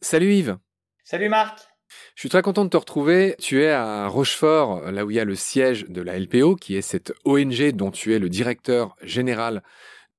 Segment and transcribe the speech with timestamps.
[0.00, 0.56] Salut Yves.
[1.04, 1.58] Salut Marc.
[2.14, 3.34] Je suis très content de te retrouver.
[3.38, 6.76] Tu es à Rochefort, là où il y a le siège de la LPO, qui
[6.76, 9.62] est cette ONG dont tu es le directeur général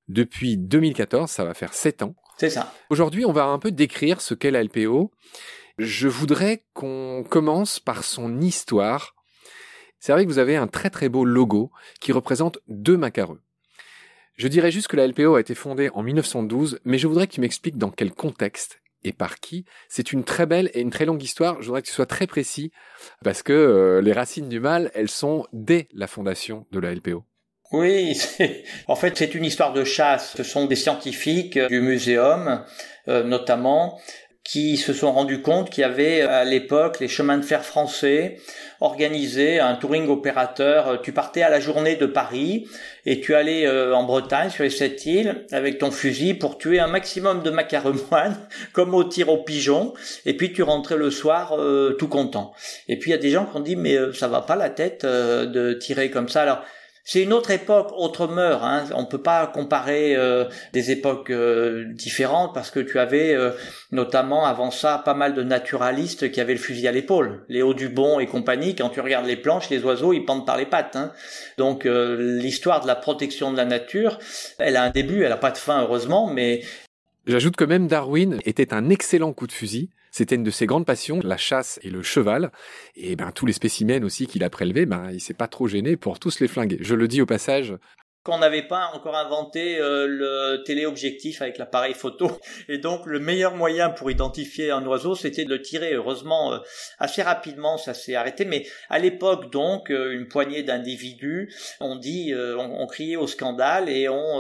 [0.07, 1.29] depuis 2014.
[1.29, 2.15] Ça va faire sept ans.
[2.37, 2.73] C'est ça.
[2.89, 5.11] Aujourd'hui, on va un peu décrire ce qu'est la LPO.
[5.77, 9.15] Je voudrais qu'on commence par son histoire.
[10.00, 13.41] C'est vrai que vous avez un très très beau logo qui représente deux macareux.
[14.39, 17.34] Je dirais juste que la LPO a été fondée en 1912, mais je voudrais que
[17.34, 19.65] tu m'expliques dans quel contexte et par qui.
[19.89, 21.62] C'est une très belle et une très longue histoire.
[21.62, 22.71] Je voudrais que tu sois très précis
[23.21, 27.25] parce que euh, les racines du mal, elles sont dès la fondation de la LPO.
[27.74, 28.18] Oui,
[28.88, 30.36] en fait c'est une histoire de chasse.
[30.38, 32.64] Ce sont des scientifiques du muséum,
[33.09, 34.00] euh, notamment,
[34.49, 38.38] qui se sont rendus compte qu'il y avait à l'époque les chemins de fer français
[38.81, 41.03] organisés, un touring opérateur.
[41.03, 42.67] Tu partais à la journée de Paris
[43.05, 46.80] et tu allais euh, en Bretagne sur les sept îles avec ton fusil pour tuer
[46.80, 48.38] un maximum de macaremoines
[48.73, 49.94] comme au tir au pigeon
[50.25, 52.52] et puis tu rentrais le soir euh, tout content.
[52.88, 54.56] Et puis il y a des gens qui ont dit mais euh, ça va pas
[54.56, 56.41] la tête de tirer comme ça.
[56.41, 56.63] Alors
[57.03, 58.64] c'est une autre époque, autre mœurs.
[58.64, 58.86] Hein.
[58.95, 63.52] On peut pas comparer euh, des époques euh, différentes parce que tu avais euh,
[63.91, 67.45] notamment avant ça pas mal de naturalistes qui avaient le fusil à l'épaule.
[67.50, 68.75] Léo Dubon et compagnie.
[68.75, 70.95] Quand tu regardes les planches, les oiseaux ils pendent par les pattes.
[70.95, 71.11] Hein.
[71.58, 74.19] Donc l'histoire de la protection de la nature,
[74.59, 76.61] elle a un début, elle a pas de fin heureusement, mais
[77.28, 80.86] J'ajoute que même Darwin était un excellent coup de fusil c'était une de ses grandes
[80.86, 82.52] passions, la chasse et le cheval.
[82.96, 85.98] Et ben tous les spécimens aussi qu'il a prélevés, ben il s'est pas trop gêné
[85.98, 86.78] pour tous les flinguer.
[86.82, 87.76] Je le dis au passage,
[88.23, 92.30] qu'on n'avait pas encore inventé euh, le téléobjectif avec l'appareil photo.
[92.67, 95.94] Et donc le meilleur moyen pour identifier un oiseau, c'était de le tirer.
[95.94, 96.58] Heureusement, euh,
[96.97, 98.44] assez rapidement, ça s'est arrêté.
[98.44, 104.09] Mais à l'époque, donc, euh, une poignée d'individus, on dit, on, criait au scandale et
[104.09, 104.40] on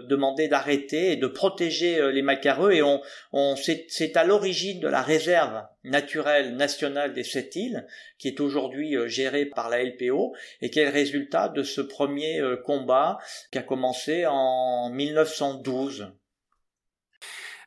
[0.00, 2.72] demandait d'arrêter et de protéger les macareux.
[2.72, 3.00] Et on,
[3.32, 7.86] on c'est à l'origine de la réserve naturelle nationale des sept îles,
[8.18, 12.42] qui est aujourd'hui gérée par la LPO, et qui est le résultat de ce premier
[12.64, 13.18] combat
[13.50, 16.12] qui a commencé en 1912.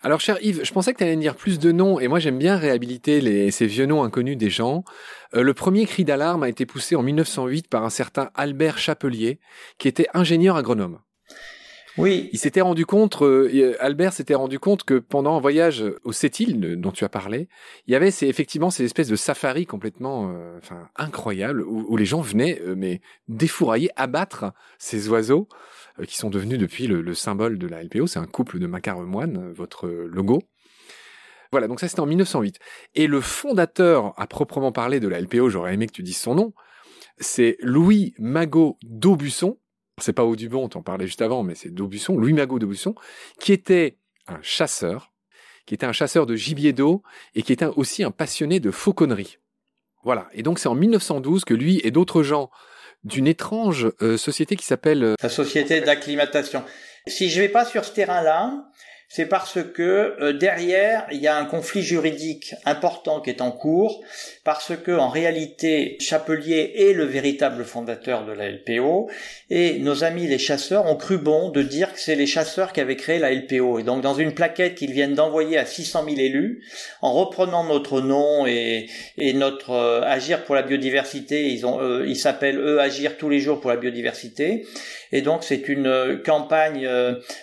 [0.06, 2.20] Alors, cher Yves, je pensais que tu allais me dire plus de noms, et moi
[2.20, 4.84] j'aime bien réhabiliter ces vieux noms inconnus des gens.
[5.34, 9.40] Euh, le premier cri d'alarme a été poussé en 1908 par un certain Albert Chapelier,
[9.78, 11.00] qui était ingénieur agronome.
[11.98, 12.30] Oui.
[12.34, 16.80] Il s'était rendu compte, euh, Albert s'était rendu compte que pendant un voyage au Sept-Îles
[16.80, 17.48] dont tu as parlé,
[17.86, 22.06] il y avait ces, effectivement ces espèces de safaris complètement, euh, enfin incroyables où, les
[22.06, 25.48] gens venaient euh, mais défourailler, abattre ces oiseaux
[26.08, 28.08] qui sont devenus depuis le, symbole de la LPO.
[28.08, 30.42] C'est un couple de macares moines, votre logo.
[31.52, 32.58] Voilà, donc ça c'était en 1908.
[32.96, 36.34] Et le fondateur, à proprement parler, de la LPO, j'aurais aimé que tu dises son
[36.34, 36.54] nom,
[37.20, 39.60] c'est Louis Magot d'Aubusson,
[40.02, 42.96] c'est pas Audubon, on en parlait juste avant, mais c'est d'Aubusson, Louis Magot d'Aubusson,
[43.40, 45.14] qui était un chasseur,
[45.66, 47.04] qui était un chasseur de gibier d'eau
[47.36, 49.38] et qui était aussi un passionné de fauconnerie.
[50.04, 50.28] Voilà.
[50.34, 52.50] Et donc c'est en 1912 que lui et d'autres gens
[53.04, 56.64] d'une étrange euh, société qui s'appelle euh, la société d'acclimatation.
[57.08, 58.66] Si je vais pas sur ce terrain-là,
[59.16, 63.52] c'est parce que euh, derrière il y a un conflit juridique important qui est en
[63.52, 64.04] cours
[64.44, 69.12] parce que en réalité Chapelier est le véritable fondateur de la LPO
[69.52, 72.82] et nos amis les chasseurs ont cru bon de dire que c'est les chasseurs qui
[72.82, 76.18] avaient créé la LPO et donc dans une plaquette qu'ils viennent d'envoyer à 600 000
[76.18, 76.64] élus
[77.04, 78.88] en reprenant notre nom et,
[79.20, 83.40] et notre euh, agir pour la biodiversité ils euh, ils s'appellent eux agir tous les
[83.40, 84.66] jours pour la biodiversité
[85.14, 86.90] et donc c'est une campagne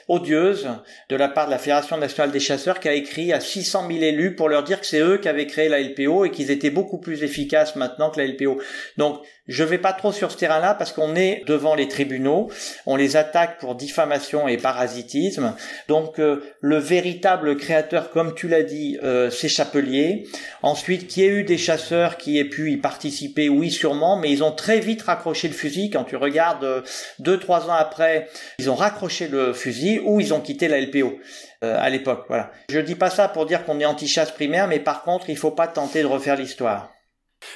[0.08, 0.68] odieuse
[1.08, 4.02] de la part de la Fédération nationale des chasseurs qui a écrit à 600 000
[4.02, 6.70] élus pour leur dire que c'est eux qui avaient créé la LPO et qu'ils étaient
[6.70, 8.60] beaucoup plus efficaces maintenant que la LPO.
[8.98, 12.50] Donc je vais pas trop sur ce terrain-là parce qu'on est devant les tribunaux,
[12.86, 15.54] on les attaque pour diffamation et parasitisme.
[15.88, 20.28] Donc euh, le véritable créateur, comme tu l'as dit, euh, c'est Chapelier.
[20.62, 24.30] Ensuite, qu'il y ait eu des chasseurs qui aient pu y participer, oui sûrement, mais
[24.30, 25.90] ils ont très vite raccroché le fusil.
[25.90, 26.82] Quand tu regardes euh,
[27.18, 28.28] deux trois ans après,
[28.58, 31.18] ils ont raccroché le fusil ou ils ont quitté la LPO.
[31.62, 32.50] à l'époque, voilà.
[32.70, 35.50] Je dis pas ça pour dire qu'on est anti-chasse primaire, mais par contre, il faut
[35.50, 36.90] pas tenter de refaire l'histoire.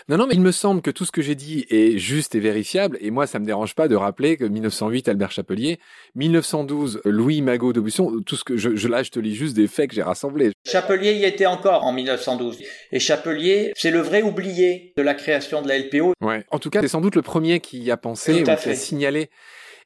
[0.09, 2.41] Non, non, mais il me semble que tout ce que j'ai dit est juste et
[2.41, 5.79] vérifiable, et moi, ça me dérange pas de rappeler que 1908, Albert Chapelier,
[6.15, 9.67] 1912, Louis Magot d'Aubusson, tout ce que je, je, là, je te lis juste des
[9.67, 10.53] faits que j'ai rassemblés.
[10.67, 12.59] Chapelier y était encore en 1912.
[12.93, 16.15] Et Chapelier, c'est le vrai oublié de la création de la LPO.
[16.21, 16.45] Ouais.
[16.51, 18.75] En tout cas, c'est sans doute le premier qui y a pensé, ou qui a
[18.75, 19.31] signalé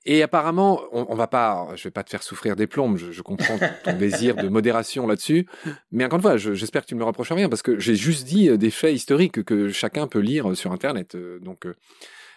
[0.05, 2.97] et apparemment, on, on, va pas, je vais pas te faire souffrir des plombes.
[2.97, 5.47] Je, je comprends ton désir de modération là-dessus,
[5.93, 8.27] mais encore une fois, j'espère que tu ne me reproches rien parce que j'ai juste
[8.27, 11.15] dit euh, des faits historiques que chacun peut lire sur Internet.
[11.15, 11.75] Euh, donc, euh,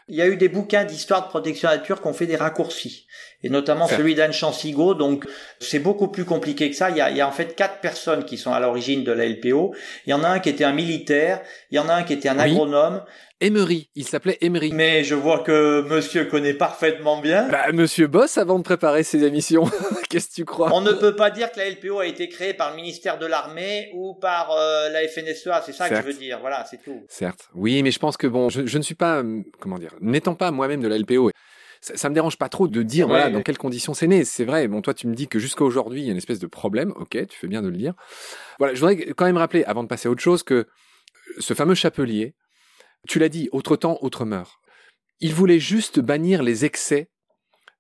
[0.08, 3.08] Il y a eu des bouquins d'histoire de protection nature qui ont fait des raccourcis
[3.44, 4.94] et notamment celui d'Anne Chansigo.
[4.94, 5.28] Donc
[5.60, 6.90] c'est beaucoup plus compliqué que ça.
[6.90, 9.12] Il y, a, il y a, en fait quatre personnes qui sont à l'origine de
[9.12, 9.74] la LPO.
[10.06, 11.42] Il y en a un qui était un militaire,
[11.72, 13.04] il y en a un qui était un agronome.
[13.42, 14.72] Emery, il s'appelait Emery.
[14.72, 17.50] Mais je vois que monsieur connaît parfaitement bien.
[17.50, 19.64] Bah, monsieur bosse avant de préparer ses émissions.
[20.10, 20.70] Qu'est-ce que tu crois?
[20.74, 23.26] On ne peut pas dire que la LPO a été créée par le ministère de
[23.26, 26.40] l'Armée ou par euh, la FNSEA, c'est ça que je veux dire.
[26.40, 27.04] Voilà, c'est tout.
[27.10, 27.50] Certes.
[27.56, 30.36] Oui, mais je pense que bon, je, je ne suis pas, euh, comment dire, n'étant
[30.36, 31.32] pas moi-même de la LPO,
[31.82, 34.24] ça, ça me dérange pas trop de dire voilà dans quelles conditions c'est né.
[34.24, 34.68] C'est vrai.
[34.68, 36.94] Bon, toi, tu me dis que jusqu'à aujourd'hui, il y a une espèce de problème.
[36.96, 37.96] Ok, tu fais bien de le dire.
[38.60, 40.68] Voilà, je voudrais quand même rappeler, avant de passer à autre chose, que
[41.40, 42.36] ce fameux chapelier,
[43.08, 44.60] tu l'as dit, autre temps, autre mœurs.
[45.20, 47.10] Il voulait juste bannir les excès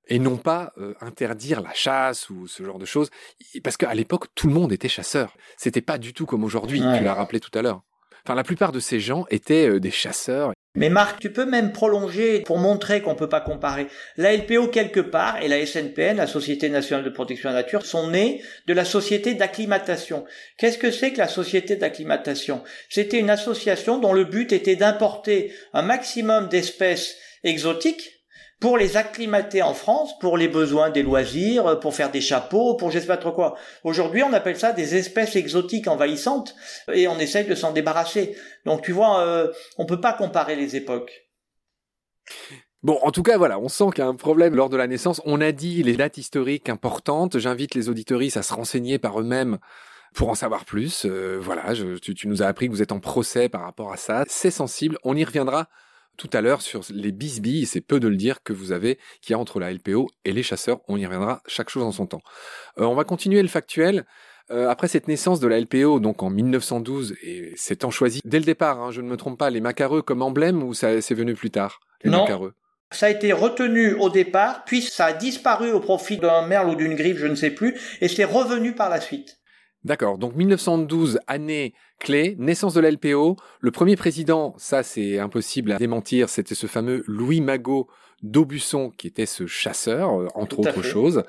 [0.07, 3.09] et non pas euh, interdire la chasse ou ce genre de choses.
[3.63, 5.35] Parce qu'à l'époque, tout le monde était chasseur.
[5.57, 6.79] C'était pas du tout comme aujourd'hui.
[6.79, 7.81] Tu l'as rappelé tout à l'heure.
[8.25, 10.51] Enfin, la plupart de ces gens étaient euh, des chasseurs.
[10.73, 13.87] Mais Marc, tu peux même prolonger pour montrer qu'on peut pas comparer.
[14.15, 17.85] La LPO quelque part et la SNPN, la Société nationale de protection de la nature,
[17.85, 20.23] sont nées de la société d'acclimatation.
[20.57, 22.63] Qu'est-ce que c'est que la société d'acclimatation?
[22.89, 28.20] C'était une association dont le but était d'importer un maximum d'espèces exotiques
[28.61, 32.91] pour les acclimater en France, pour les besoins des loisirs, pour faire des chapeaux, pour
[32.91, 33.57] je sais pas trop quoi.
[33.83, 36.55] Aujourd'hui, on appelle ça des espèces exotiques envahissantes
[36.93, 38.37] et on essaye de s'en débarrasser.
[38.65, 41.27] Donc tu vois, euh, on peut pas comparer les époques.
[42.83, 44.87] Bon, en tout cas, voilà, on sent qu'il y a un problème lors de la
[44.87, 45.21] naissance.
[45.25, 47.39] On a dit les dates historiques importantes.
[47.39, 49.57] J'invite les auditoristes à se renseigner par eux-mêmes
[50.13, 51.05] pour en savoir plus.
[51.05, 53.97] Euh, voilà, je, tu nous as appris que vous êtes en procès par rapport à
[53.97, 54.23] ça.
[54.27, 54.99] C'est sensible.
[55.03, 55.67] On y reviendra
[56.17, 59.33] tout à l'heure sur les bisbilles, c'est peu de le dire, que vous avez, qu'il
[59.33, 60.79] y a entre la LPO et les chasseurs.
[60.87, 62.21] On y reviendra chaque chose en son temps.
[62.79, 64.05] Euh, on va continuer le factuel.
[64.51, 68.39] Euh, après cette naissance de la LPO, donc en 1912, et c'est en choisi dès
[68.39, 71.15] le départ, hein, je ne me trompe pas, les macareux comme emblème ou ça c'est
[71.15, 72.21] venu plus tard les Non.
[72.21, 72.53] macareux?
[72.91, 76.75] Ça a été retenu au départ, puis ça a disparu au profit d'un merle ou
[76.75, 79.37] d'une griffe, je ne sais plus, et c'est revenu par la suite.
[79.83, 83.35] D'accord, donc 1912, année clé, naissance de la LPO.
[83.59, 87.87] Le premier président, ça c'est impossible à démentir, c'était ce fameux Louis Magot
[88.21, 90.89] d'Aubusson, qui était ce chasseur, euh, entre autres fait.
[90.89, 91.23] choses.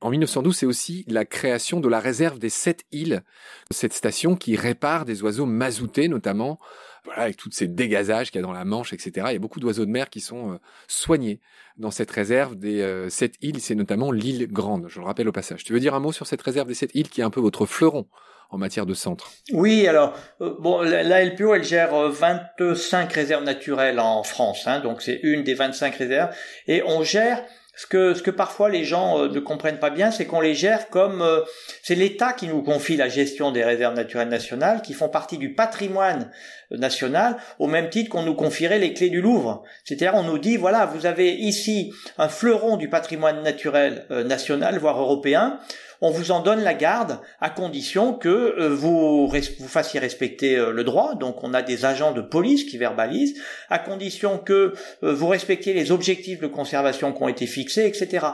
[0.00, 3.22] En 1912, c'est aussi la création de la réserve des sept îles,
[3.70, 6.58] cette station qui répare des oiseaux mazoutés notamment,
[7.06, 9.12] voilà, avec tous ces dégazages qu'il y a dans la Manche, etc.
[9.30, 11.40] Il y a beaucoup d'oiseaux de mer qui sont euh, soignés
[11.78, 15.32] dans cette réserve des euh, sept îles, c'est notamment l'île Grande, je le rappelle au
[15.32, 15.64] passage.
[15.64, 17.40] Tu veux dire un mot sur cette réserve des sept îles qui est un peu
[17.40, 18.06] votre fleuron
[18.50, 19.30] en matière de centre?
[19.52, 24.66] Oui, alors euh, bon, la, la LPO elle gère euh, 25 réserves naturelles en France,
[24.66, 26.34] hein, donc c'est une des 25 réserves,
[26.66, 27.42] et on gère
[27.76, 27.86] ce
[28.22, 31.42] que parfois les gens euh, ne comprennent pas bien, c'est qu'on les gère comme euh,
[31.82, 35.52] c'est l'État qui nous confie la gestion des réserves naturelles nationales, qui font partie du
[35.52, 36.30] patrimoine
[36.70, 39.62] national, au même titre qu'on nous confierait les clés du Louvre.
[39.84, 44.78] C'est-à-dire on nous dit voilà, vous avez ici un fleuron du patrimoine naturel euh, national,
[44.78, 45.60] voire européen
[46.00, 50.72] on vous en donne la garde à condition que euh, vous, vous fassiez respecter euh,
[50.72, 51.14] le droit.
[51.14, 53.40] Donc on a des agents de police qui verbalisent,
[53.70, 58.26] à condition que euh, vous respectiez les objectifs de conservation qui ont été fixés, etc.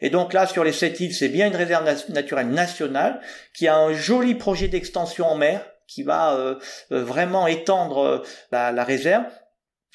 [0.00, 3.20] Et donc là, sur les sept îles, c'est bien une réserve na- naturelle nationale
[3.54, 6.56] qui a un joli projet d'extension en mer qui va
[6.90, 9.22] vraiment étendre la, la réserve.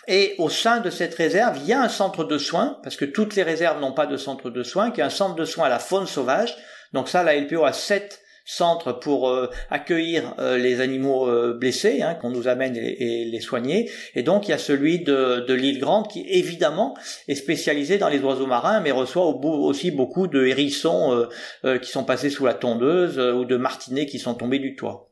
[0.07, 3.05] Et au sein de cette réserve, il y a un centre de soins, parce que
[3.05, 5.65] toutes les réserves n'ont pas de centre de soins, qui est un centre de soins
[5.65, 6.55] à la faune sauvage.
[6.93, 12.01] Donc ça, la LPO a sept centres pour euh, accueillir euh, les animaux euh, blessés,
[12.01, 13.89] hein, qu'on nous amène et, les soigner.
[14.15, 16.95] Et donc il y a celui de, l'île Grande qui évidemment
[17.27, 21.27] est spécialisé dans les oiseaux marins, mais reçoit aussi beaucoup de hérissons
[21.81, 25.10] qui sont passés sous la tondeuse ou de martinets qui sont tombés du toit.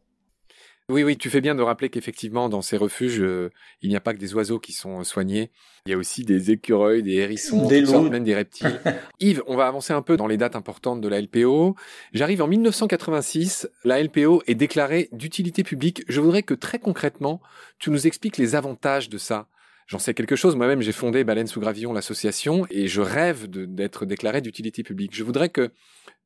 [0.89, 3.51] Oui, oui, tu fais bien de rappeler qu'effectivement, dans ces refuges, euh,
[3.84, 5.51] il n'y a pas que des oiseaux qui sont euh, soignés.
[5.86, 8.81] Il y a aussi des écureuils, des hérissons, Des sortes, même des reptiles.
[9.19, 11.75] Yves, on va avancer un peu dans les dates importantes de la LPO.
[12.13, 13.69] J'arrive en 1986.
[13.84, 16.03] La LPO est déclarée d'utilité publique.
[16.08, 17.39] Je voudrais que très concrètement,
[17.77, 19.48] tu nous expliques les avantages de ça.
[19.86, 20.55] J'en sais quelque chose.
[20.55, 25.15] Moi-même, j'ai fondé Baleine sous Gravillon, l'association, et je rêve d'être déclaré d'utilité publique.
[25.15, 25.72] Je voudrais que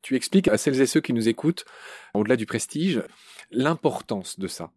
[0.01, 1.65] tu expliques à celles et ceux qui nous écoutent,
[2.13, 3.01] au-delà du prestige,
[3.53, 4.69] l'importance de ça.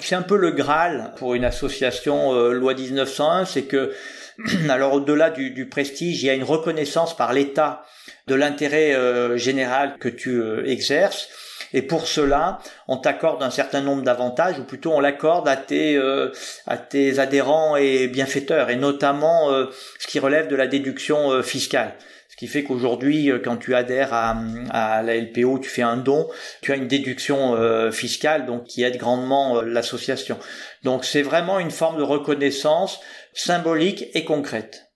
[0.00, 3.92] C'est un peu le Graal pour une association euh, loi 1901, c'est que
[4.68, 7.82] alors au-delà du, du prestige, il y a une reconnaissance par l'État
[8.28, 11.28] de l'intérêt euh, général que tu euh, exerces.
[11.72, 15.96] Et pour cela, on t'accorde un certain nombre d'avantages, ou plutôt on l'accorde à tes
[15.96, 16.30] euh,
[16.66, 19.66] à tes adhérents et bienfaiteurs, et notamment euh,
[19.98, 21.94] ce qui relève de la déduction euh, fiscale.
[22.36, 24.36] Ce qui fait qu'aujourd'hui, euh, quand tu adhères à,
[24.68, 26.28] à la LPO, tu fais un don,
[26.60, 30.38] tu as une déduction euh, fiscale donc qui aide grandement euh, l'association.
[30.82, 33.00] Donc c'est vraiment une forme de reconnaissance
[33.32, 34.92] symbolique et concrète.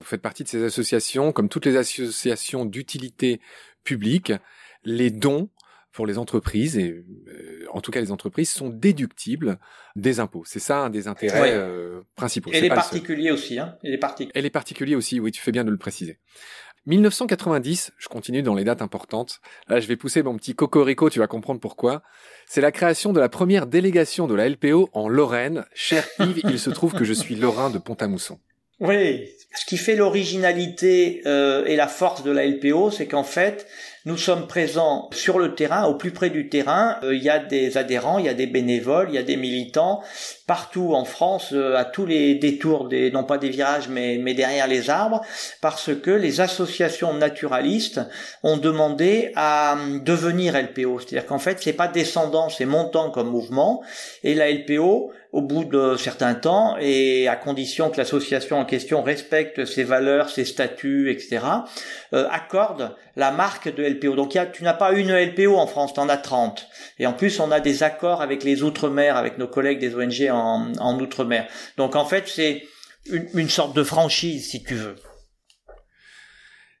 [0.00, 3.40] vous faites partie de ces associations, comme toutes les associations d'utilité
[3.84, 4.32] publique,
[4.82, 5.48] les dons
[5.96, 9.58] pour les entreprises, et euh, en tout cas les entreprises, sont déductibles
[9.96, 10.44] des impôts.
[10.44, 12.50] C'est ça un des intérêts euh, principaux.
[12.52, 13.58] Et les particuliers aussi.
[13.58, 14.38] Hein et les particuliers.
[14.38, 16.18] Et les particuliers aussi, oui, tu fais bien de le préciser.
[16.84, 19.40] 1990, je continue dans les dates importantes.
[19.68, 22.02] Là, je vais pousser mon petit cocorico, tu vas comprendre pourquoi.
[22.46, 25.64] C'est la création de la première délégation de la LPO en Lorraine.
[25.74, 28.38] Cher Yves, il se trouve que je suis lorrain de Pont-à-Mousson.
[28.80, 33.66] Oui, ce qui fait l'originalité euh, et la force de la LPO, c'est qu'en fait,
[34.06, 36.96] nous sommes présents sur le terrain, au plus près du terrain.
[37.02, 39.36] Euh, il y a des adhérents, il y a des bénévoles, il y a des
[39.36, 40.00] militants
[40.46, 44.68] partout en France, euh, à tous les détours des, non pas des virages, mais, derrière
[44.68, 45.22] les arbres,
[45.60, 48.00] parce que les associations naturalistes
[48.44, 51.00] ont demandé à devenir LPO.
[51.00, 53.82] C'est-à-dire qu'en fait, c'est pas descendant, c'est montant comme mouvement,
[54.22, 59.02] et la LPO au bout de certains temps et à condition que l'association en question
[59.02, 61.44] respecte ses valeurs, ses statuts, etc.,
[62.14, 64.14] euh, accorde la marque de LPO.
[64.14, 66.68] Donc tu n'as pas une LPO en France, tu en as 30.
[66.98, 70.30] Et en plus, on a des accords avec les Outre-mer, avec nos collègues des ONG
[70.30, 71.48] en, Outre-mer.
[71.76, 72.64] Donc en fait, c'est
[73.06, 74.96] une sorte de franchise, si tu veux.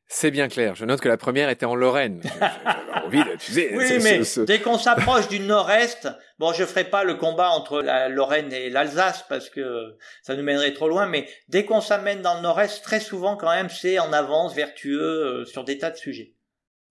[0.08, 0.74] C'est bien clair.
[0.76, 2.22] Je note que la première était en Lorraine.
[3.06, 6.08] envie de, tu sais, oui, mais dès qu'on s'approche du nord-est,
[6.38, 10.42] bon, je ferai pas le combat entre la Lorraine et l'Alsace parce que ça nous
[10.42, 13.98] mènerait trop loin, mais dès qu'on s'amène dans le nord-est, très souvent quand même, c'est
[13.98, 16.34] en avance, vertueux euh, sur des tas de sujets.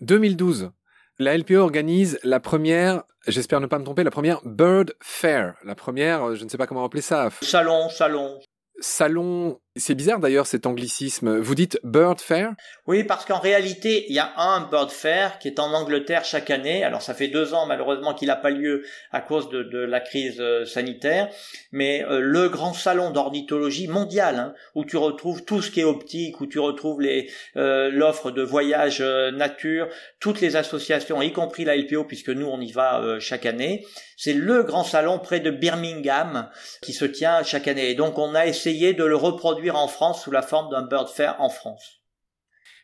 [0.02, 0.72] 2012.
[1.18, 5.54] La LPO organise la première, j'espère ne pas me tromper, la première Bird Fair.
[5.64, 7.30] La première, je ne sais pas comment appeler ça.
[7.42, 8.40] Salon, salon.
[8.82, 11.38] Salon c'est bizarre d'ailleurs cet anglicisme.
[11.38, 12.54] Vous dites Bird Fair?
[12.88, 16.50] Oui, parce qu'en réalité, il y a un Bird Fair qui est en Angleterre chaque
[16.50, 16.86] année.
[16.86, 20.00] Alors ça fait deux ans malheureusement qu'il n'a pas lieu à cause de, de la
[20.00, 21.30] crise euh, sanitaire.
[21.74, 25.86] Mais euh, le grand salon d'ornithologie mondial, hein, où tu retrouves tout ce qui est
[25.86, 29.90] optique, où tu retrouves les euh, l'offre de voyage nature,
[30.22, 33.86] toutes les associations, y compris la LPO, puisque nous on y va chaque année.
[34.18, 36.50] C'est le grand salon près de Birmingham
[36.82, 37.90] qui se tient chaque année.
[37.90, 41.10] Et donc on a essayé de le reproduire en France sous la forme d'un bird
[41.10, 42.02] fair en France.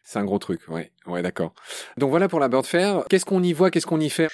[0.03, 1.53] C'est un gros truc, ouais, ouais, d'accord.
[1.97, 3.03] Donc voilà pour la bird fair.
[3.09, 4.29] Qu'est-ce qu'on y voit, qu'est-ce qu'on y fait?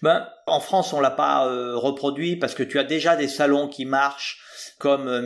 [0.00, 3.68] Ben, en France, on l'a pas euh, reproduit parce que tu as déjà des salons
[3.68, 4.40] qui marchent
[4.78, 5.20] comme euh,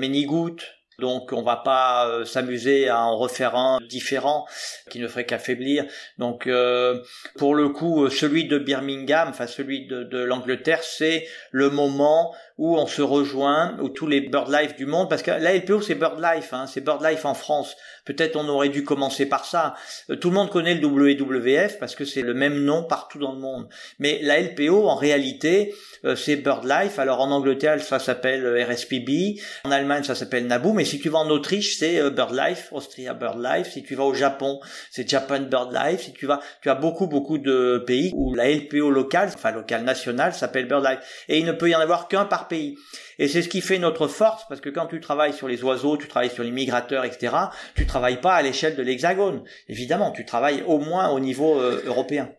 [0.98, 4.46] donc on va pas euh, s'amuser à en refaire un différent
[4.90, 5.84] qui ne ferait qu'affaiblir.
[6.18, 7.02] Donc euh,
[7.36, 12.78] pour le coup, celui de Birmingham, enfin celui de, de l'Angleterre, c'est le moment où
[12.78, 16.52] on se rejoint, où tous les BirdLife du monde, parce que la LPO c'est BirdLife,
[16.52, 17.76] hein, c'est BirdLife en France.
[18.04, 19.74] Peut-être on aurait dû commencer par ça.
[20.10, 23.32] Euh, tout le monde connaît le WWF parce que c'est le même nom partout dans
[23.32, 23.68] le monde.
[23.98, 25.74] Mais la LPO en réalité
[26.14, 27.00] c'est BirdLife.
[27.00, 31.18] Alors en Angleterre ça s'appelle RSPB, en Allemagne ça s'appelle NABU, mais si tu vas
[31.18, 33.72] en Autriche, c'est euh, BirdLife, Austria BirdLife.
[33.72, 34.60] Si tu vas au Japon,
[34.92, 36.02] c'est Japan BirdLife.
[36.02, 39.82] Si tu vas, tu as beaucoup beaucoup de pays où la LPO locale, enfin locale
[39.82, 41.24] nationale, s'appelle BirdLife.
[41.28, 44.08] Et il ne peut y en avoir qu'un par Et c'est ce qui fait notre
[44.08, 47.34] force, parce que quand tu travailles sur les oiseaux, tu travailles sur les migrateurs, etc.,
[47.74, 49.42] tu travailles pas à l'échelle de l'hexagone.
[49.68, 52.30] Évidemment, tu travailles au moins au niveau euh, européen.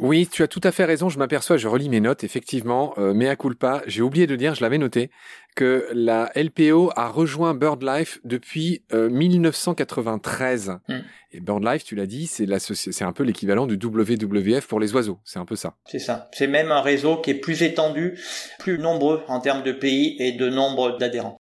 [0.00, 1.10] Oui, tu as tout à fait raison.
[1.10, 2.24] Je m'aperçois, je relis mes notes.
[2.24, 3.82] Effectivement, euh, mea culpa.
[3.86, 5.10] J'ai oublié de dire, je l'avais noté,
[5.54, 10.70] que la LPO a rejoint BirdLife depuis 1993.
[10.88, 11.02] Euh, mm.
[11.32, 15.18] Et BirdLife, tu l'as dit, c'est c'est un peu l'équivalent du WWF pour les oiseaux.
[15.24, 15.74] C'est un peu ça.
[15.84, 16.28] C'est ça.
[16.32, 18.18] C'est même un réseau qui est plus étendu,
[18.58, 21.39] plus nombreux en termes de pays et de nombre d'adhérents.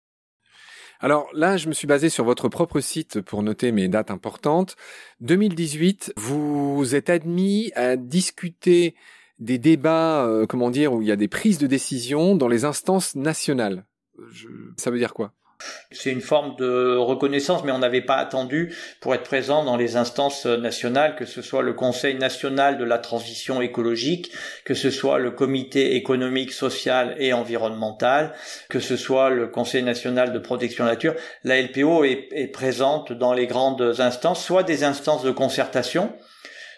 [1.05, 4.75] Alors là, je me suis basé sur votre propre site pour noter mes dates importantes.
[5.21, 8.95] 2018, vous êtes admis à discuter
[9.39, 12.65] des débats, euh, comment dire, où il y a des prises de décision dans les
[12.65, 13.85] instances nationales.
[14.79, 15.35] Ça veut dire quoi?
[15.91, 19.97] C'est une forme de reconnaissance, mais on n'avait pas attendu pour être présent dans les
[19.97, 24.31] instances nationales, que ce soit le Conseil national de la transition écologique,
[24.65, 28.33] que ce soit le Comité économique, social et environnemental,
[28.69, 31.15] que ce soit le Conseil national de protection nature.
[31.45, 36.13] La LPO est, est présente dans les grandes instances, soit des instances de concertation,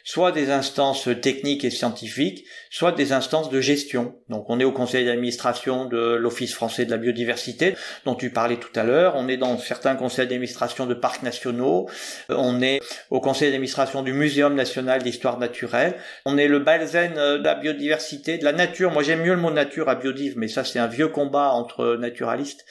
[0.07, 4.15] soit des instances techniques et scientifiques, soit des instances de gestion.
[4.29, 8.57] Donc on est au conseil d'administration de l'Office français de la biodiversité dont tu parlais
[8.57, 11.89] tout à l'heure, on est dans certains conseils d'administration de parcs nationaux,
[12.31, 17.15] euh, on est au conseil d'administration du Muséum national d'histoire naturelle, on est le balzen
[17.17, 18.93] euh, de la biodiversité, de la nature.
[18.93, 21.97] Moi j'aime mieux le mot nature à biodiv, mais ça c'est un vieux combat entre
[21.97, 22.65] naturalistes.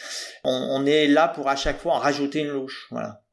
[0.46, 2.88] On, est là pour à chaque fois en rajouter une louche.
[2.92, 3.24] Voilà.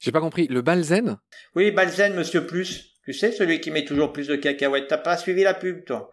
[0.00, 0.48] J'ai pas compris.
[0.48, 1.16] Le balzen
[1.54, 2.91] Oui, balzen, monsieur plus.
[3.04, 4.86] Tu sais, celui qui met toujours plus de cacahuètes.
[4.88, 6.12] T'as pas suivi la pub, toi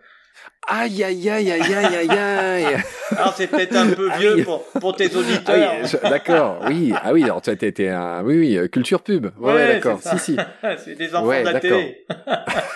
[0.67, 2.77] Aïe, aïe, aïe, aïe, aïe, aïe, aïe.
[3.17, 5.73] Alors, c'est peut-être un peu vieux pour, pour tes auditeurs.
[6.03, 6.93] Ah d'accord, oui.
[6.95, 9.27] Ah oui, alors tu as été un, oui, oui, euh, culture pub.
[9.37, 9.99] Ouais, ouais d'accord.
[10.01, 10.37] Si, si.
[10.77, 12.05] c'est des enfants de la télé.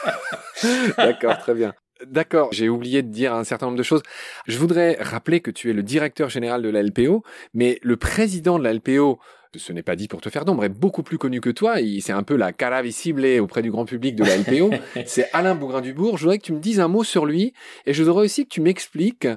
[0.97, 1.73] d'accord, très bien.
[2.05, 4.03] D'accord, j'ai oublié de dire un certain nombre de choses.
[4.47, 8.59] Je voudrais rappeler que tu es le directeur général de la LPO, mais le président
[8.59, 9.19] de la LPO,
[9.55, 11.75] ce n'est pas dit pour te faire d'ombre, est beaucoup plus connu que toi.
[12.01, 14.71] C'est un peu la cara visible auprès du grand public de la LPO.
[15.05, 16.17] c'est Alain Bougrain-Dubourg.
[16.17, 17.53] Je voudrais que tu me dises un mot sur lui
[17.85, 19.27] et je voudrais aussi que tu m'expliques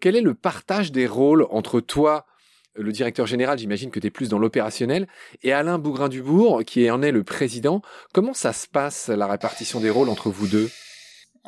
[0.00, 2.26] quel est le partage des rôles entre toi,
[2.74, 5.06] le directeur général, j'imagine que tu es plus dans l'opérationnel,
[5.42, 7.80] et Alain Bougrain-Dubourg, qui en est le président.
[8.12, 10.70] Comment ça se passe, la répartition des rôles entre vous deux?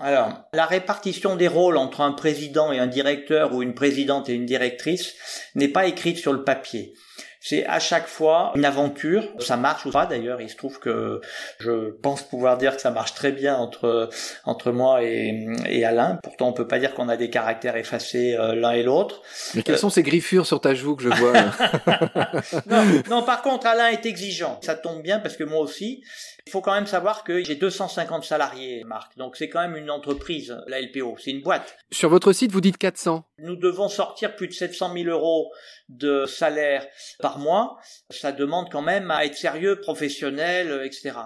[0.00, 4.34] Alors, la répartition des rôles entre un président et un directeur ou une présidente et
[4.34, 5.14] une directrice
[5.56, 6.94] n'est pas écrite sur le papier.
[7.40, 9.24] C'est à chaque fois une aventure.
[9.38, 10.40] Ça marche ou pas d'ailleurs.
[10.40, 11.20] Il se trouve que
[11.60, 14.10] je pense pouvoir dire que ça marche très bien entre
[14.44, 16.18] entre moi et, et Alain.
[16.22, 19.22] Pourtant, on peut pas dire qu'on a des caractères effacés euh, l'un et l'autre.
[19.54, 21.32] Mais quelles euh, sont ces griffures sur ta joue que je vois
[22.66, 24.58] non, non, par contre, Alain est exigeant.
[24.62, 26.02] Ça tombe bien parce que moi aussi.
[26.48, 29.18] Il faut quand même savoir que j'ai 250 salariés, Marc.
[29.18, 31.16] Donc c'est quand même une entreprise, la LPO.
[31.18, 31.76] C'est une boîte.
[31.90, 33.22] Sur votre site, vous dites 400.
[33.40, 35.52] Nous devons sortir plus de 700 000 euros
[35.90, 36.86] de salaire
[37.18, 37.76] par mois.
[38.08, 41.16] Ça demande quand même à être sérieux, professionnel, etc.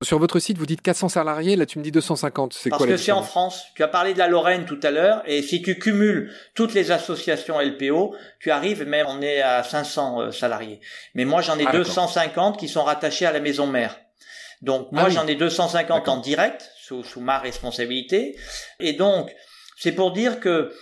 [0.00, 2.52] Sur votre site, vous dites 400 salariés, là tu me dis 250.
[2.52, 3.64] C'est quoi Parce que c'est en France.
[3.74, 6.92] Tu as parlé de la Lorraine tout à l'heure, et si tu cumules toutes les
[6.92, 10.78] associations LPO, tu arrives, même on est à 500 euh, salariés.
[11.16, 13.98] Mais moi j'en ai 250 ah, qui sont rattachés à la maison mère.
[14.62, 18.36] Donc moi ah j'en ai 250 en direct sous, sous ma responsabilité
[18.80, 19.32] et donc
[19.76, 20.74] c'est pour dire que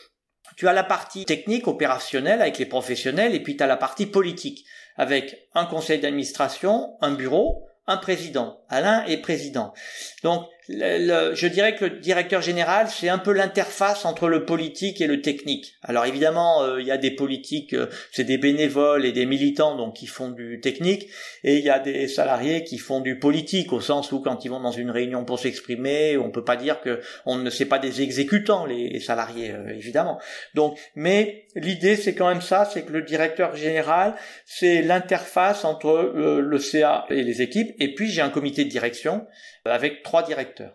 [0.56, 4.06] tu as la partie technique opérationnelle avec les professionnels et puis tu as la partie
[4.06, 4.64] politique
[4.96, 8.64] avec un conseil d'administration, un bureau, un président.
[8.68, 9.74] Alain est président.
[10.22, 15.06] Donc je dirais que le directeur général, c'est un peu l'interface entre le politique et
[15.06, 15.76] le technique.
[15.82, 19.76] Alors évidemment, euh, il y a des politiques, euh, c'est des bénévoles et des militants
[19.76, 21.08] donc qui font du technique,
[21.44, 24.48] et il y a des salariés qui font du politique au sens où quand ils
[24.48, 27.78] vont dans une réunion pour s'exprimer, on peut pas dire que on ne sait pas
[27.78, 30.18] des exécutants les salariés euh, évidemment.
[30.54, 34.14] Donc, mais l'idée c'est quand même ça, c'est que le directeur général,
[34.44, 39.26] c'est l'interface entre le CA et les équipes, et puis j'ai un comité de direction
[39.70, 40.74] avec trois directeurs.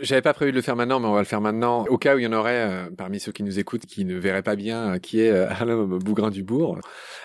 [0.00, 1.84] J'avais pas prévu de le faire maintenant, mais on va le faire maintenant.
[1.88, 4.16] Au cas où il y en aurait euh, parmi ceux qui nous écoutent qui ne
[4.16, 6.78] verraient pas bien euh, qui est euh, Alain Bougrain-Dubourg.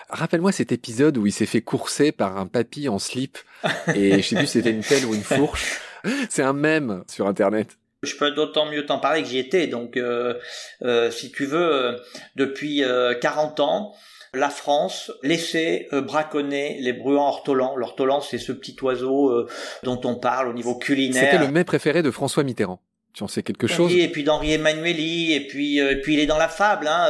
[0.08, 3.38] Rappelle-moi cet épisode où il s'est fait courser par un papy en slip
[3.94, 5.80] et je sais plus si c'était une pelle ou une fourche.
[6.28, 7.78] C'est un mème sur Internet.
[8.02, 9.68] Je peux d'autant mieux t'en parler que j'y étais.
[9.68, 9.98] Donc,
[11.10, 11.96] si tu veux,
[12.36, 12.82] depuis
[13.22, 13.94] 40 ans,
[14.38, 17.76] la France laissait euh, braconner les bruants ortolans.
[17.76, 19.48] L'ortolan, c'est ce petit oiseau euh,
[19.82, 21.24] dont on parle au niveau culinaire.
[21.24, 22.80] C'était le mets préféré de François Mitterrand.
[23.12, 26.14] Tu en sais quelque chose Oui, et puis d'Henri Emmanueli, et puis euh, et puis
[26.14, 27.08] il est dans la fable, hein,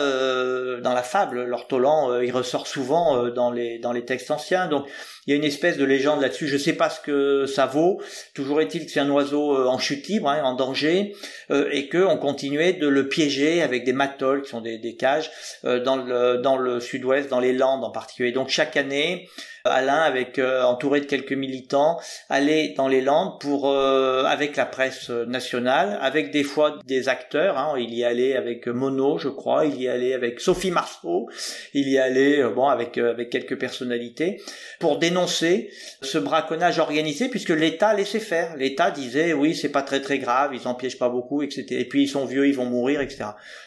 [0.82, 1.44] dans la fable.
[1.44, 4.68] L'ortolan, il ressort souvent dans les dans les textes anciens.
[4.68, 4.86] Donc
[5.26, 6.48] il y a une espèce de légende là-dessus.
[6.48, 8.00] Je sais pas ce que ça vaut.
[8.34, 11.14] Toujours est-il que c'est un oiseau euh, en chute libre, hein, en danger,
[11.50, 14.96] euh, et que on continuait de le piéger avec des matoles, qui sont des, des
[14.96, 15.30] cages,
[15.64, 18.32] euh, dans le dans le sud-ouest, dans les Landes en particulier.
[18.32, 19.28] Donc chaque année,
[19.66, 24.66] Alain, avec euh, entouré de quelques militants, allait dans les Landes pour euh, avec la
[24.66, 27.56] presse nationale, avec des fois des acteurs.
[27.56, 29.64] Hein, il y allait avec Mono, je crois.
[29.64, 31.30] Il y allait avec Sophie Marceau.
[31.72, 34.42] Il y allait euh, bon avec avec quelques personnalités
[34.80, 38.56] pour dénoncer ce braconnage organisé, puisque l'État laissait faire.
[38.56, 41.64] L'État disait oui, c'est pas très très grave, ils en piègent pas beaucoup, etc.
[41.70, 43.24] Et puis ils sont vieux, ils vont mourir, etc.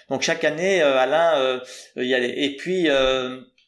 [0.09, 1.61] Donc chaque année, Alain
[1.95, 2.43] y allait.
[2.43, 2.87] Et puis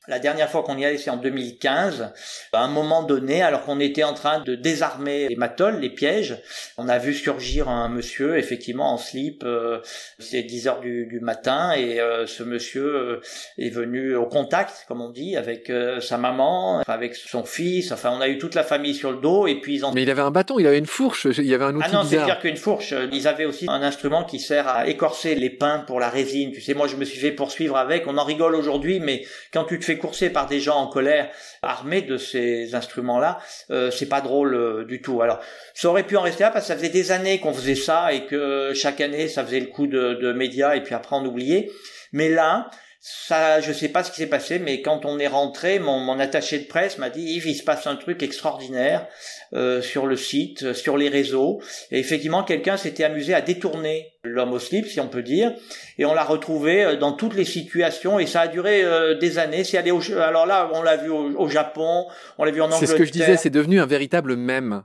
[0.10, 2.12] la dernière fois qu'on y allait, c'est en 2015.
[2.52, 6.38] À un moment donné, alors qu'on était en train de désarmer les matoles, les pièges,
[6.78, 9.44] on a vu surgir un monsieur, effectivement, en slip.
[9.44, 9.80] Euh,
[10.18, 13.22] c'est 10 heures du, matin et euh, ce monsieur euh,
[13.58, 17.92] est venu au contact, comme on dit, avec sa maman, avec son fils.
[17.92, 19.92] Enfin, on a eu toute la famille sur le dos et puis ils ont...
[19.92, 21.94] Mais il avait un bâton, il avait une fourche, il y avait un outil Ah
[21.94, 22.94] non, c'est pire qu'une fourche.
[23.12, 26.52] Ils avaient aussi un instrument qui sert à écorcer les pins pour la résine.
[26.52, 28.08] Tu sais, moi, je me suis fait poursuivre avec.
[28.08, 31.30] On en rigole aujourd'hui, mais quand tu te fais coursé par des gens en colère
[31.62, 35.22] armés de ces instruments-là, euh, c'est pas drôle euh, du tout.
[35.22, 35.40] Alors,
[35.74, 38.14] ça aurait pu en rester là parce que ça faisait des années qu'on faisait ça
[38.14, 41.26] et que chaque année ça faisait le coup de, de médias et puis après on
[41.26, 41.70] oubliait.
[42.12, 42.70] Mais là,
[43.02, 46.20] ça, je sais pas ce qui s'est passé, mais quand on est rentré, mon, mon
[46.20, 49.08] attaché de presse m'a dit Yves, il se passe un truc extraordinaire
[49.54, 51.62] euh, sur le site, euh, sur les réseaux.
[51.92, 55.54] Et effectivement, quelqu'un s'était amusé à détourner l'homme au slip, si on peut dire,
[55.98, 58.20] et on l'a retrouvé euh, dans toutes les situations.
[58.20, 58.84] Et ça a duré
[59.18, 59.64] des années.
[59.64, 62.06] C'est allé au, alors là, on l'a vu au, Japon,
[62.38, 62.80] on l'a vu en Angleterre.
[62.80, 64.84] C'est ce que je disais, c'est devenu un véritable mème.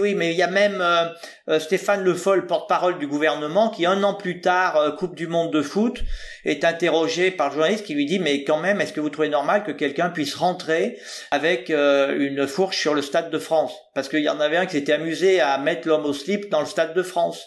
[0.00, 1.04] Oui, mais il y a même euh,
[1.50, 5.26] euh, Stéphane Le Foll, porte-parole du gouvernement, qui un an plus tard, euh, Coupe du
[5.26, 6.02] Monde de foot,
[6.46, 9.28] est interrogé par le journaliste qui lui dit mais quand même, est-ce que vous trouvez
[9.28, 10.98] normal que quelqu'un puisse rentrer
[11.30, 13.74] avec une fourche sur le Stade de France?
[13.94, 16.60] Parce qu'il y en avait un qui s'était amusé à mettre l'homme au slip dans
[16.60, 17.46] le Stade de France.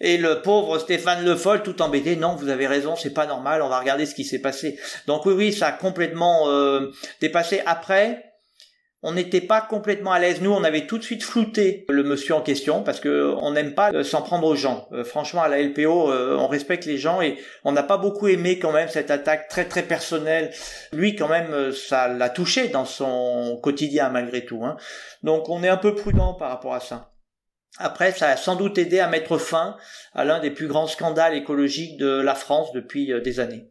[0.00, 3.62] Et le pauvre Stéphane Le Foll, tout embêté, non, vous avez raison, c'est pas normal,
[3.62, 4.78] on va regarder ce qui s'est passé.
[5.06, 6.48] Donc oui, oui, ça a complètement
[7.20, 7.62] dépassé.
[7.66, 8.27] Après,
[9.02, 10.40] on n'était pas complètement à l'aise.
[10.40, 13.74] Nous, on avait tout de suite flouté le monsieur en question parce que on n'aime
[13.74, 14.88] pas euh, s'en prendre aux gens.
[14.92, 18.26] Euh, franchement, à la LPO, euh, on respecte les gens et on n'a pas beaucoup
[18.26, 20.50] aimé quand même cette attaque très très personnelle.
[20.92, 24.64] Lui, quand même, ça l'a touché dans son quotidien malgré tout.
[24.64, 24.76] Hein.
[25.22, 27.12] Donc, on est un peu prudent par rapport à ça.
[27.78, 29.76] Après, ça a sans doute aidé à mettre fin
[30.12, 33.70] à l'un des plus grands scandales écologiques de la France depuis des années.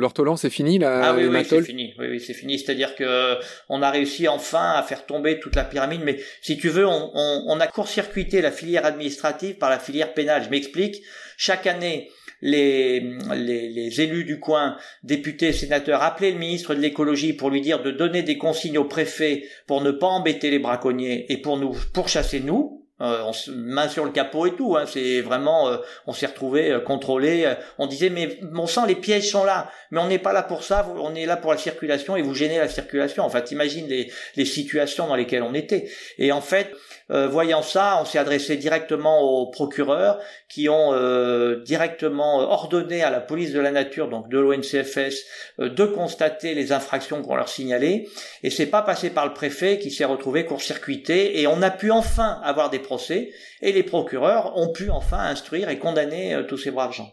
[0.00, 1.92] L'ortolan, c'est fini là Ah oui, oui, c'est fini.
[1.98, 2.56] Oui, oui, c'est fini.
[2.56, 3.36] C'est-à-dire que
[3.68, 6.02] on a réussi enfin à faire tomber toute la pyramide.
[6.04, 10.44] Mais si tu veux, on, on, a court-circuité la filière administrative par la filière pénale.
[10.44, 11.02] Je m'explique.
[11.36, 13.00] Chaque année, les,
[13.34, 17.82] les, les, élus du coin, députés, sénateurs, appelaient le ministre de l'écologie pour lui dire
[17.82, 21.76] de donner des consignes au préfet pour ne pas embêter les braconniers et pour nous
[21.92, 22.77] pourchasser nous.
[23.00, 24.76] Euh, on se, main sur le capot et tout.
[24.76, 27.52] Hein, c'est vraiment, euh, on s'est retrouvé euh, contrôlé.
[27.78, 30.64] on disait mais mon sang, les pièges sont là, mais on n'est pas là pour
[30.64, 30.86] ça.
[30.98, 33.24] On est là pour la circulation et vous gênez la circulation.
[33.24, 35.88] En fait, imagine les, les situations dans lesquelles on était.
[36.18, 36.74] Et en fait,
[37.10, 43.10] euh, voyant ça, on s'est adressé directement aux procureurs qui ont euh, directement ordonné à
[43.10, 45.24] la police de la nature, donc de l'ONCFS,
[45.60, 48.08] euh, de constater les infractions qu'on leur signalait.
[48.42, 51.40] Et c'est pas passé par le préfet qui s'est retrouvé court-circuité.
[51.40, 53.32] Et on a pu enfin avoir des procès.
[53.60, 57.12] Et les procureurs ont pu enfin instruire et condamner tous ces braves gens.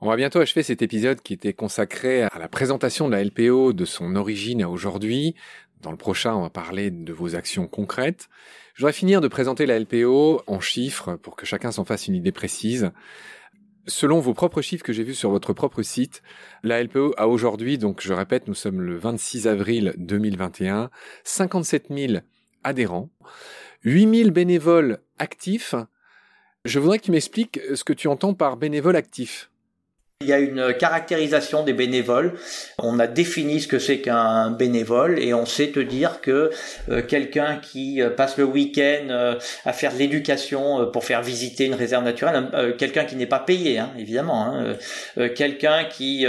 [0.00, 3.72] On va bientôt achever cet épisode qui était consacré à la présentation de la LPO
[3.72, 5.34] de son origine à aujourd'hui,
[5.84, 8.30] dans le prochain, on va parler de vos actions concrètes.
[8.74, 12.14] Je voudrais finir de présenter la LPO en chiffres pour que chacun s'en fasse une
[12.14, 12.90] idée précise.
[13.86, 16.22] Selon vos propres chiffres que j'ai vus sur votre propre site,
[16.62, 20.90] la LPO a aujourd'hui, donc je répète, nous sommes le 26 avril 2021,
[21.22, 22.12] 57 000
[22.64, 23.10] adhérents,
[23.84, 25.74] 8 000 bénévoles actifs.
[26.64, 29.50] Je voudrais que tu m'expliques ce que tu entends par bénévole actif.
[30.24, 32.32] Il y a une caractérisation des bénévoles.
[32.78, 36.50] On a défini ce que c'est qu'un bénévole et on sait te dire que
[36.88, 39.34] euh, quelqu'un qui euh, passe le week-end euh,
[39.66, 43.78] à faire de l'éducation pour faire visiter une réserve naturelle, quelqu'un qui n'est pas payé,
[43.78, 44.74] hein, évidemment, hein,
[45.34, 46.26] quelqu'un qui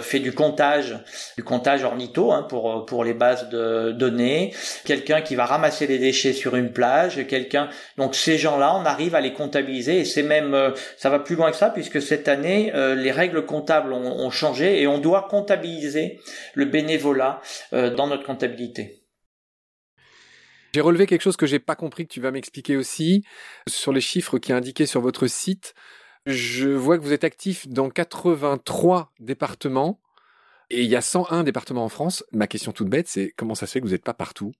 [0.00, 0.98] fait du comptage,
[1.36, 4.52] du comptage ornitho hein, pour pour les bases de données,
[4.84, 7.68] quelqu'un qui va ramasser les déchets sur une plage, quelqu'un.
[7.96, 10.56] Donc ces gens-là, on arrive à les comptabiliser et c'est même
[10.96, 14.86] ça va plus loin que ça puisque cette année les règles comptables ont, changé et
[14.86, 16.20] on doit comptabiliser
[16.54, 17.40] le bénévolat
[17.72, 19.02] euh, dans notre comptabilité.
[20.74, 23.24] J'ai relevé quelque chose que j'ai pas compris que tu vas m'expliquer aussi
[23.68, 25.74] sur les chiffres qui est indiqué sur votre site.
[26.24, 30.00] Je vois que vous êtes actif dans 83 départements
[30.70, 32.24] et il y a 101 départements en France.
[32.32, 34.52] Ma question toute bête, c'est comment ça se fait que vous n'êtes pas partout?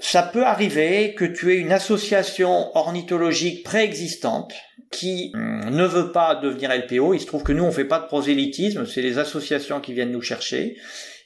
[0.00, 4.52] Ça peut arriver que tu aies une association ornithologique préexistante
[4.90, 7.14] qui hum, ne veut pas devenir LPO.
[7.14, 10.12] Il se trouve que nous, on fait pas de prosélytisme, c'est les associations qui viennent
[10.12, 10.76] nous chercher.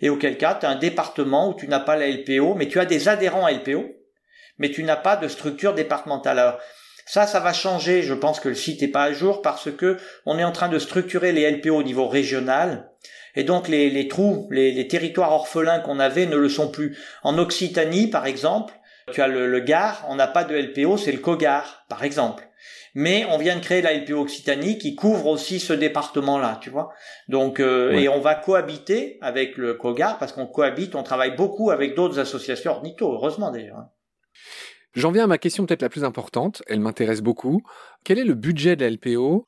[0.00, 2.80] Et auquel cas, tu as un département où tu n'as pas la LPO, mais tu
[2.80, 3.84] as des adhérents à LPO,
[4.58, 6.38] mais tu n'as pas de structure départementale.
[6.38, 6.58] Alors,
[7.06, 8.02] ça, ça va changer.
[8.02, 10.68] Je pense que le site n'est pas à jour parce que on est en train
[10.68, 12.91] de structurer les LPO au niveau régional.
[13.34, 16.98] Et donc les, les trous, les, les territoires orphelins qu'on avait ne le sont plus.
[17.22, 18.74] En Occitanie, par exemple,
[19.12, 22.44] tu as le, le Gard, on n'a pas de LPO, c'est le COGAR, par exemple
[22.94, 26.92] mais on vient de créer la LPO Occitanie qui couvre aussi ce département-là, tu vois.
[27.28, 31.70] Donc euh, et on va cohabiter avec le COGAR parce qu'on cohabite, on travaille beaucoup
[31.70, 33.78] avec d'autres associations ornitho, heureusement d'ailleurs.
[33.78, 33.88] Hein.
[34.94, 37.62] J'en viens à ma question peut-être la plus importante, elle m'intéresse beaucoup.
[38.04, 39.46] Quel est le budget de la LPO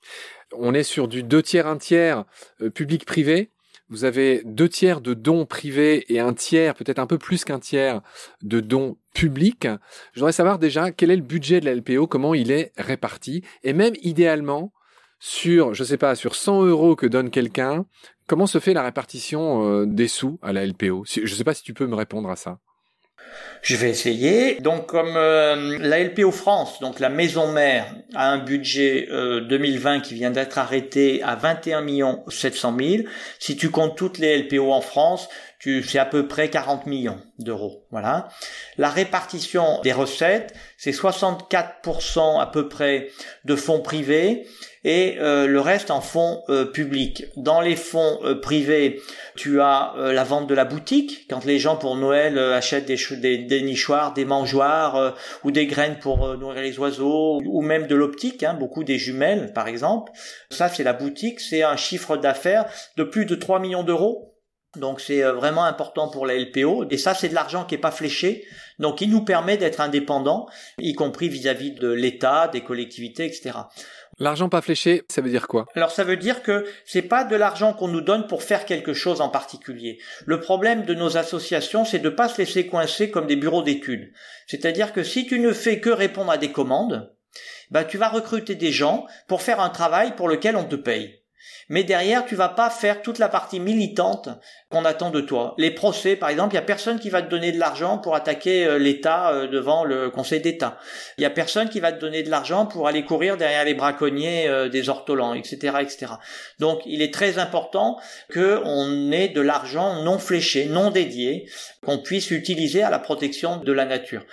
[0.57, 2.25] On est sur du deux tiers, un tiers
[2.63, 3.51] euh, public-privé
[3.89, 7.59] vous avez deux tiers de dons privés et un tiers, peut-être un peu plus qu'un
[7.59, 8.01] tiers,
[8.43, 9.69] de dons publics.
[10.13, 13.43] Je voudrais savoir déjà quel est le budget de la LPO, comment il est réparti,
[13.63, 14.73] et même idéalement,
[15.19, 17.87] sur, je sais pas, sur 100 euros que donne quelqu'un,
[18.27, 21.55] comment se fait la répartition euh, des sous à la LPO Je ne sais pas
[21.55, 22.59] si tu peux me répondre à ça.
[23.63, 24.61] Je vais essayer.
[24.61, 30.01] Donc comme euh, la LPO France, donc la maison mère, a un budget 2020 euh,
[30.01, 33.03] qui vient d'être arrêté à 21 millions 700 000.
[33.39, 35.29] Si tu comptes toutes les LPO en France,
[35.83, 37.87] c'est à peu près 40 millions d'euros.
[37.91, 38.29] Voilà.
[38.79, 43.09] La répartition des recettes, c'est 64% à peu près
[43.45, 44.47] de fonds privés
[44.85, 47.25] et euh, le reste en fonds euh, publics.
[47.37, 49.01] Dans les fonds euh, privés,
[49.35, 53.63] tu as la vente de la boutique, quand les gens pour Noël achètent des, des,
[53.63, 58.55] nichoirs, des mangeoires ou des graines pour nourrir les oiseaux, ou même de l'optique, hein,
[58.55, 60.13] beaucoup des jumelles par exemple.
[60.51, 64.34] Ça c'est la boutique, c'est un chiffre d'affaires de plus de 3 millions d'euros
[64.77, 67.91] donc c'est vraiment important pour la LPO et ça c'est de l'argent qui est pas
[67.91, 68.45] fléché,
[68.79, 70.47] donc il nous permet d'être indépendants,
[70.79, 73.53] y compris vis-à-vis de l'État, des collectivités, etc.
[74.19, 75.67] L'argent pas fléché, ça veut dire quoi?
[75.75, 78.93] Alors ça veut dire que c'est pas de l'argent qu'on nous donne pour faire quelque
[78.93, 79.99] chose en particulier.
[80.25, 84.13] Le problème de nos associations, c'est de pas se laisser coincer comme des bureaux d'études.
[84.47, 87.13] C'est-à-dire que si tu ne fais que répondre à des commandes,
[87.71, 91.24] bah tu vas recruter des gens pour faire un travail pour lequel on te paye.
[91.69, 94.29] Mais derrière, tu vas pas faire toute la partie militante
[94.71, 95.55] qu'on attend de toi.
[95.59, 98.15] Les procès, par exemple, il y a personne qui va te donner de l'argent pour
[98.15, 100.79] attaquer euh, l'État euh, devant le Conseil d'État.
[101.19, 103.75] Il y a personne qui va te donner de l'argent pour aller courir derrière les
[103.75, 106.07] braconniers euh, des ortolans, etc., etc.
[106.59, 107.99] Donc, il est très important
[108.33, 111.49] qu'on ait de l'argent non fléché, non dédié,
[111.85, 114.25] qu'on puisse utiliser à la protection de la nature.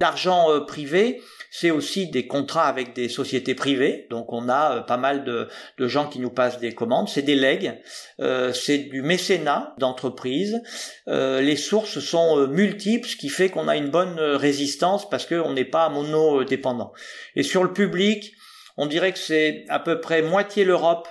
[0.00, 1.20] L'argent privé,
[1.56, 4.08] c'est aussi des contrats avec des sociétés privées.
[4.10, 5.48] Donc on a pas mal de,
[5.86, 7.08] gens qui nous passent des commandes.
[7.08, 7.80] C'est des legs,
[8.20, 10.62] euh, c'est du mécénat d'entreprise.
[11.08, 15.52] Euh, les sources sont multiples, ce qui fait qu'on a une bonne résistance parce qu'on
[15.52, 16.92] n'est pas monodépendant.
[17.36, 18.32] Et sur le public,
[18.76, 21.08] on dirait que c'est à peu près moitié l'Europe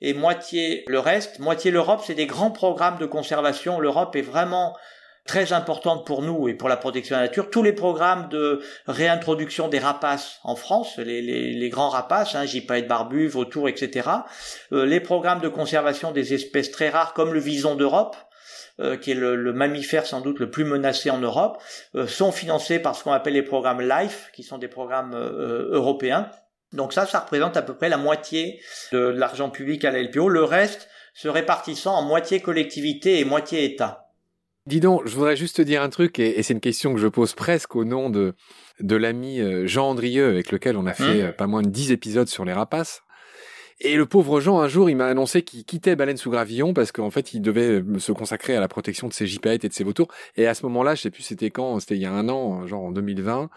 [0.00, 1.38] et moitié le reste.
[1.38, 3.80] Moitié l'Europe, c'est des grands programmes de conservation.
[3.80, 4.76] L'Europe est vraiment
[5.30, 7.50] très importante pour nous et pour la protection de la nature.
[7.50, 12.46] Tous les programmes de réintroduction des rapaces en France, les, les, les grands rapaces, hein,
[12.46, 14.08] gypaètes barbu, vautours, etc.
[14.72, 18.16] Euh, les programmes de conservation des espèces très rares comme le vison d'Europe,
[18.80, 21.62] euh, qui est le, mammifère sans doute le plus menacé en Europe,
[21.94, 26.28] euh, sont financés par ce qu'on appelle les programmes LIFE, qui sont des programmes européens.
[26.72, 30.28] Donc ça, ça représente à peu près la moitié de l'argent public à la LPO,
[30.28, 34.09] le reste se répartissant en moitié collectivité et moitié État.
[34.70, 37.08] Dis donc, je voudrais juste te dire un truc, et, c'est une question que je
[37.08, 38.34] pose presque au nom de,
[38.78, 41.26] de l'ami euh, Jean Andrieux, avec lequel on a fait mmh.
[41.26, 43.02] euh, pas moins de dix épisodes sur les rapaces.
[43.80, 46.92] Et le pauvre Jean, un jour, il m'a annoncé qu'il quittait Baleine sous Gravillon parce
[46.92, 49.74] qu'en fait, il devait euh, se consacrer à la protection de ses gypaètes et de
[49.74, 50.06] ses vautours.
[50.36, 52.64] Et à ce moment-là, je sais plus c'était quand, c'était il y a un an,
[52.68, 53.50] genre en 2020,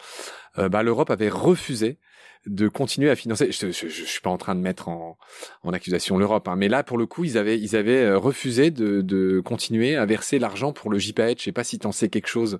[0.57, 1.99] bah, l'Europe avait refusé
[2.45, 3.51] de continuer à financer.
[3.51, 5.17] Je, je, suis pas en train de mettre en,
[5.63, 8.71] en accusation l'Europe, hein, mais là pour le coup ils avaient ils avaient euh, refusé
[8.71, 11.39] de, de continuer à verser l'argent pour le JPH.
[11.39, 12.59] Je sais pas si tu en sais quelque chose.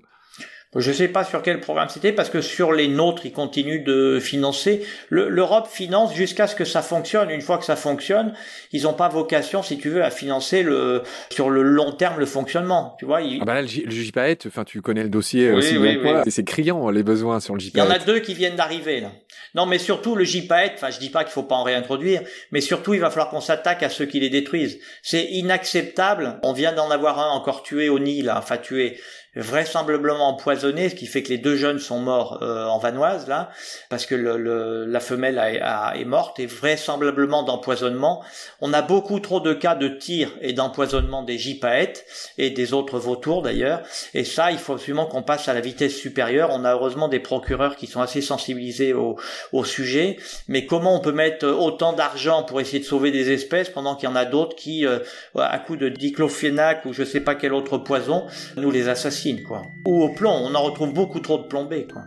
[0.76, 3.84] Je ne sais pas sur quel programme c'était parce que sur les nôtres, ils continuent
[3.84, 4.84] de financer.
[5.08, 7.30] L'Europe finance jusqu'à ce que ça fonctionne.
[7.30, 8.34] Une fois que ça fonctionne,
[8.72, 12.26] ils n'ont pas vocation, si tu veux, à financer le sur le long terme le
[12.26, 12.96] fonctionnement.
[12.98, 13.20] Tu vois.
[13.40, 15.78] Ah bah là, le, JPAET, enfin, tu connais le dossier aussi.
[15.78, 17.80] Oui, C'est criant les besoins sur le JPAET.
[17.80, 19.12] Il y en a deux qui viennent d'arriver là.
[19.54, 20.72] Non, mais surtout le JPAET.
[20.74, 23.40] Enfin, je dis pas qu'il faut pas en réintroduire, mais surtout il va falloir qu'on
[23.40, 24.78] s'attaque à ceux qui les détruisent.
[25.02, 26.38] C'est inacceptable.
[26.42, 28.98] On vient d'en avoir un encore tué au Nil, enfin tué
[29.36, 33.50] vraisemblablement empoisonné, ce qui fait que les deux jeunes sont morts euh, en Vanoise là,
[33.88, 38.22] parce que la femelle est morte et vraisemblablement d'empoisonnement.
[38.60, 42.06] On a beaucoup trop de cas de tir et d'empoisonnement des gypaètes
[42.38, 43.82] et des autres vautours d'ailleurs,
[44.14, 46.50] et ça il faut absolument qu'on passe à la vitesse supérieure.
[46.52, 49.16] On a heureusement des procureurs qui sont assez sensibilisés au,
[49.52, 53.68] au sujet, mais comment on peut mettre autant d'argent pour essayer de sauver des espèces
[53.68, 54.98] pendant qu'il y en a d'autres qui, euh,
[55.38, 59.44] à coup de diclofénac ou je sais pas quel autre poison, nous les assassinent
[59.86, 62.02] ou au plomb, on en retrouve beaucoup trop de plombé, quoi.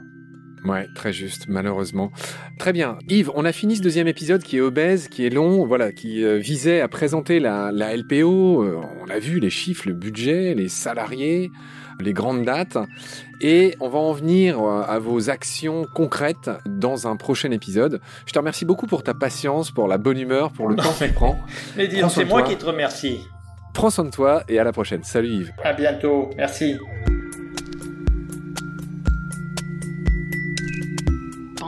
[0.65, 2.11] Ouais, très juste, malheureusement.
[2.57, 2.97] Très bien.
[3.07, 6.23] Yves, on a fini ce deuxième épisode qui est obèse, qui est long, voilà, qui
[6.23, 8.63] euh, visait à présenter la, LPO.
[8.63, 11.51] Euh, on a vu les chiffres, le budget, les salariés,
[11.99, 12.77] les grandes dates.
[13.39, 18.01] Et on va en venir euh, à vos actions concrètes dans un prochain épisode.
[18.25, 21.05] Je te remercie beaucoup pour ta patience, pour la bonne humeur, pour le temps que
[21.05, 21.39] tu prends.
[22.09, 23.19] c'est moi qui te remercie.
[23.73, 25.03] Prends soin de toi et à la prochaine.
[25.03, 25.51] Salut Yves.
[25.63, 26.31] À bientôt.
[26.35, 26.77] Merci.